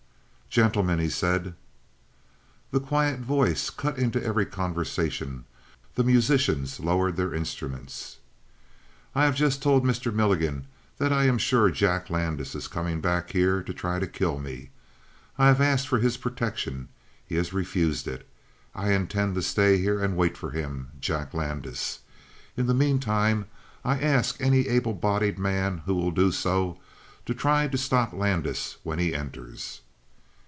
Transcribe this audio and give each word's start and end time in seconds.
"Gentlemen," 0.53 0.99
he 0.99 1.07
said. 1.07 1.53
The 2.71 2.81
quiet 2.81 3.21
voice 3.21 3.69
cut 3.69 3.97
into 3.97 4.21
every 4.21 4.45
conversation; 4.45 5.45
the 5.95 6.03
musicians 6.03 6.81
lowered 6.81 7.15
the 7.15 7.33
instruments. 7.33 8.17
"I 9.15 9.23
have 9.23 9.35
just 9.37 9.63
told 9.63 9.85
Mr. 9.85 10.13
Milligan 10.13 10.67
that 10.97 11.13
I 11.13 11.23
am 11.23 11.37
sure 11.37 11.71
Jack 11.71 12.09
Landis 12.09 12.53
is 12.53 12.67
coming 12.67 12.99
back 12.99 13.29
here 13.31 13.63
to 13.63 13.73
try 13.73 13.97
to 13.99 14.05
kill 14.05 14.39
me. 14.39 14.71
I 15.37 15.47
have 15.47 15.61
asked 15.61 15.87
for 15.87 15.99
his 15.99 16.17
protection. 16.17 16.89
He 17.25 17.35
has 17.35 17.53
refused 17.53 18.05
it. 18.05 18.27
I 18.75 18.91
intend 18.91 19.35
to 19.35 19.41
stay 19.41 19.77
here 19.77 20.03
and 20.03 20.17
wait 20.17 20.35
for 20.37 20.51
him, 20.51 20.89
Jack 20.99 21.33
Landis. 21.33 21.99
In 22.57 22.67
the 22.67 22.73
meantime 22.73 23.45
I 23.85 24.01
ask 24.01 24.35
any 24.41 24.67
able 24.67 24.95
bodied 24.95 25.39
man 25.39 25.83
who 25.85 25.95
will 25.95 26.11
do 26.11 26.29
so, 26.29 26.77
to 27.25 27.33
try 27.33 27.69
to 27.69 27.77
stop 27.77 28.11
Landis 28.11 28.75
when 28.83 28.99
he 28.99 29.15
enters." 29.15 29.79